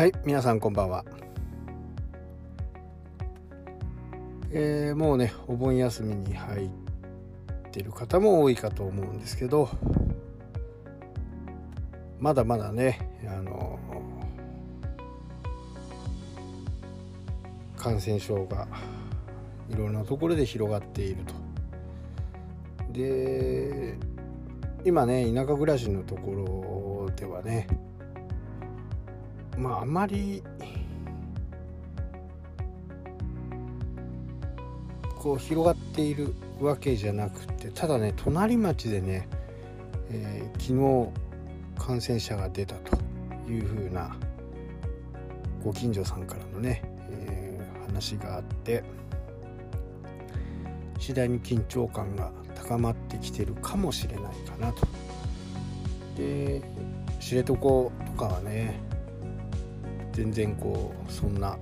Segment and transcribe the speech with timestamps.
[0.00, 1.04] はい皆さんこんばんは。
[4.50, 6.68] えー、もうねお盆休みに入っ
[7.70, 9.68] てる方も多いかと思うんですけど
[12.18, 13.78] まだまだねあの
[17.76, 18.66] 感染症が
[19.68, 21.34] いろんなところで広がっていると。
[22.94, 23.98] で
[24.82, 27.66] 今ね田舎暮らしのところではね
[29.60, 30.42] まああまり
[35.18, 39.28] こう広がっているわけじゃなくてただね隣町でね、
[40.10, 41.12] えー、昨
[41.78, 42.96] 日感染者が出たと
[43.50, 44.16] いうふうな
[45.62, 48.82] ご近所さんからのね、えー、話があって
[50.98, 54.86] 次第に緊張感が高まってきてるかもしれないかなと。
[56.16, 56.62] で
[57.20, 58.80] 知床とかはね
[60.12, 61.56] 全然こうそんな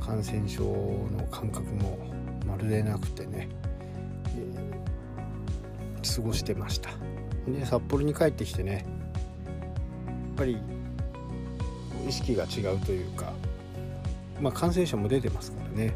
[0.00, 1.98] 感染症の感覚も
[2.46, 3.48] まるでなくてね、
[4.36, 6.90] えー、過ごしてました。
[7.46, 10.58] で札幌に帰ってきてねやっぱり
[12.06, 13.32] 意識が違うというか
[14.40, 15.94] まあ感染者も出てますからね。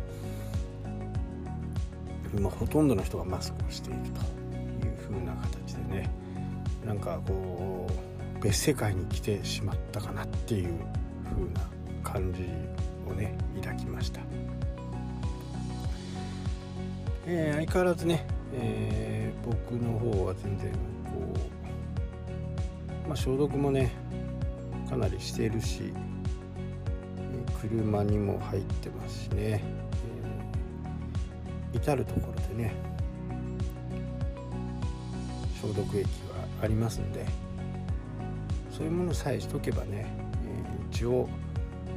[2.35, 6.11] 今ほとんどの人がマスクをしているという風な形でね
[6.87, 7.87] なんかこ
[8.39, 10.81] う別世界に来てしまったかなっていう
[11.33, 11.61] 風な
[12.03, 12.43] 感じ
[13.11, 14.21] をね抱きました、
[17.27, 20.79] えー、相変わらずね、えー、僕の方は全然こ
[23.05, 23.93] う、まあ、消毒もね
[24.89, 25.93] かなりしてるし
[27.61, 29.63] 車にも入ってますしね、
[31.73, 32.75] えー、至る所でね
[35.61, 36.09] 消毒液は
[36.61, 37.25] ありますんで
[38.71, 40.22] そういうものさえしとけばね
[40.93, 41.27] 一応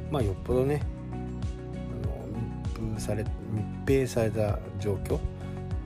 [0.10, 2.28] まあよっぽどねあの
[2.80, 5.20] 密封され密閉された状況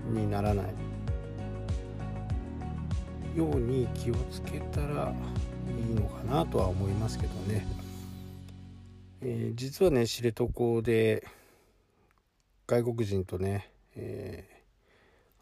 [0.05, 0.65] にならない
[3.35, 5.11] ように気をつけたら
[5.67, 7.65] いいのかなとは思いますけどね、
[9.21, 11.27] えー、実はね知床で
[12.67, 14.47] 外国人とね、え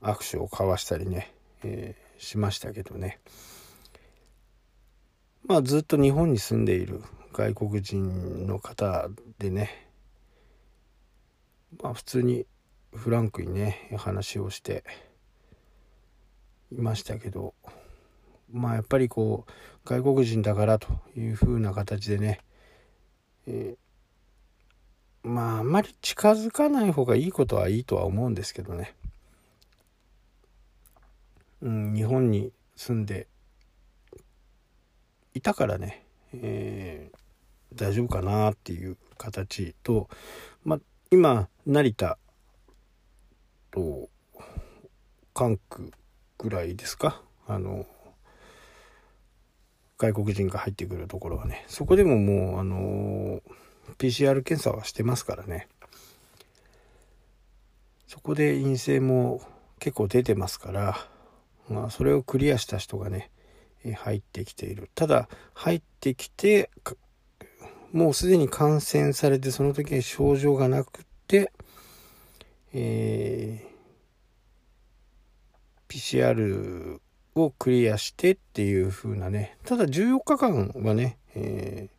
[0.01, 3.19] ー、握手を交わしたりね、えー、しましたけどね。
[5.44, 7.01] まあずっと日本に住んでいる
[7.37, 9.87] 外国人の方でね
[11.83, 12.47] まあ普通に
[12.95, 14.83] フランクにね話をして
[16.71, 17.53] いましたけど
[18.51, 19.51] まあやっぱりこう
[19.85, 22.39] 外国人だからというふうな形でね、
[23.45, 28.95] えー、まああんまり近づかない方がいいことはいいとは思うんですけどね、
[31.61, 33.27] うん、日本に住んで
[35.35, 37.26] いたからね、えー
[37.73, 40.09] 大丈夫かなっていう形と、
[40.63, 40.79] まあ、
[41.11, 42.17] 今成田
[43.72, 44.09] と
[45.33, 45.89] 関空
[46.38, 47.22] ぐらいですか？
[47.47, 47.85] あの
[49.97, 51.66] 外国人が入ってくるところはね。
[51.67, 53.41] そこでももうあの
[53.97, 55.67] PCR 検査はしてますからね。
[58.07, 59.41] そこで陰性も
[59.79, 60.97] 結構出てますから、
[61.69, 63.29] まあ、それをクリアした人がね
[63.95, 64.89] 入ってきている。
[64.95, 66.69] ただ入ってきて
[67.91, 71.51] もうすでに感染されてその時に症状がなくて、
[72.73, 76.99] えー、PCR
[77.35, 79.57] をクリアしてっていう風なね。
[79.65, 81.89] ただ14日間はね、え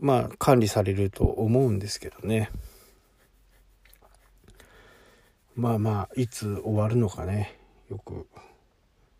[0.00, 2.50] ー、まあ管理されると思うんですけどね。
[5.54, 7.58] まあまあいつ終わるのかね。
[7.90, 8.26] よく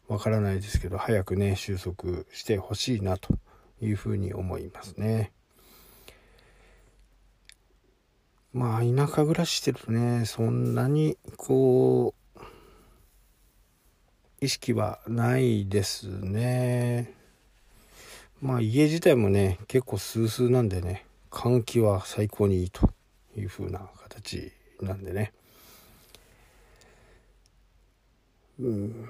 [0.08, 3.38] わからないですけど早くね収束してほしいなと
[3.80, 5.32] いうふうに思いますね。
[8.52, 12.40] まあ田舎暮らししてるとねそんなにこう
[14.40, 17.12] 意識はないですね。
[18.40, 22.90] まあ家自体もね結構スースーなんでね換気は最高にいいと
[23.36, 25.32] いう風な形なんでね。
[28.58, 29.08] うん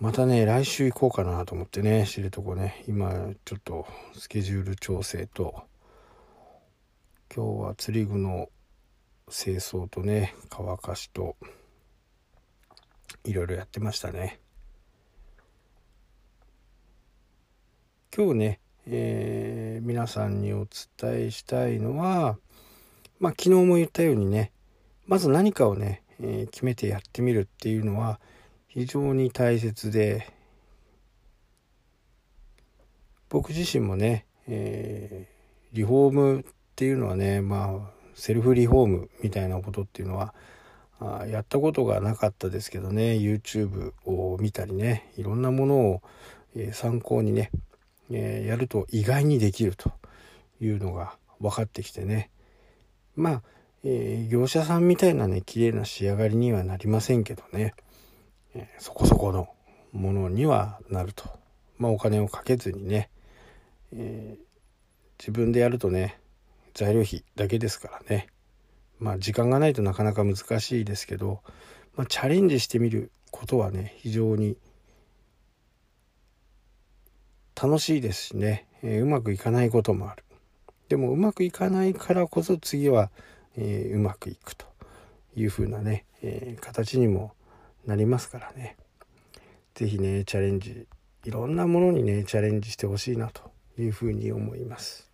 [0.00, 3.86] またね、来週行こうかなと思ってね、知床ね、今ちょっと
[4.16, 5.64] スケジュール調整と、
[7.36, 8.48] 今日は釣り具の
[9.30, 11.36] 清掃とね、乾かしと、
[13.24, 14.40] いろいろやってましたね。
[18.16, 20.66] 今日ね、えー、皆さんにお
[21.00, 22.38] 伝えしたいのは、
[23.18, 24.50] まあ昨日も言ったようにね、
[25.06, 28.18] まず何かをね、えー、決めてやってみるっていうのは、
[28.72, 30.28] 非常に大切で
[33.28, 36.44] 僕自身もね、えー、リフォームっ
[36.76, 40.34] ていうのはねまあセルフリフォームみたいなことっていうのは
[41.00, 46.02] あやったことがなかったですけどね YouTube を見たりねいろんなものを、
[46.54, 47.50] え、参考にね、
[48.12, 49.90] えー、やると意外にできると
[50.60, 52.30] いうのが分かってきてね
[53.16, 53.42] まあ、
[53.82, 57.74] えー、業者さんみたいなね綺麗な仕上がりにはなりませんけどね、
[58.54, 59.48] えそこそこの
[59.92, 61.24] ものにはなると。
[61.78, 63.10] まあお金をかけずにね、
[63.92, 64.36] え
[65.18, 66.18] 自分でやるとね
[66.74, 68.28] 材料費だけですからね。
[68.98, 71.40] まあ時間がないとなかなか難しいですけど、
[71.96, 74.56] まあ、チャレンジしてみることはね非常に
[77.60, 80.24] 楽しいですしね、えー、うまくいかないこともある。
[80.88, 83.10] でもうまくいかないからこそ次は、
[83.56, 84.66] えー、うまくいくと
[85.36, 87.32] いうふうなね、えー、形にも
[87.86, 88.76] なりますからね
[89.74, 90.86] 是非ねチャレンジ
[91.24, 95.10] いろんなものにねチャレンジしてほしいなというふうに思います。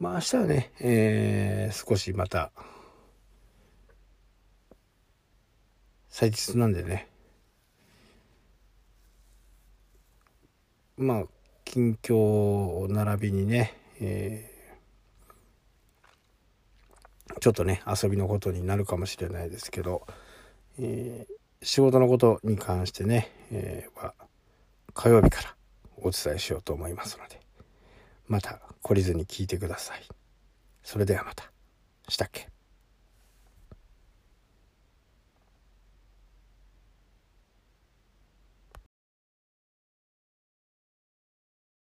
[0.00, 2.52] まあ明日はね、えー、少しまた、
[6.08, 7.06] 祭日なんでね、
[10.96, 11.24] まあ、
[11.66, 14.49] 近況並びにね、えー、
[17.40, 20.06] ちょっとね、遊びのことになるかもしれないですけど、
[20.78, 24.14] えー、仕事のことに関してね、えー、は
[24.94, 25.54] 火曜日から
[25.96, 27.40] お伝えしようと思いますので、
[28.28, 30.02] また懲りずに聞いてください。
[30.82, 31.50] それではまた。
[32.08, 32.48] したっけ？